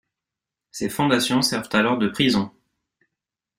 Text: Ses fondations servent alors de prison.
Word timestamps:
Ses 0.71 0.89
fondations 0.89 1.43
servent 1.43 1.69
alors 1.73 1.99
de 1.99 2.07
prison. 2.07 2.49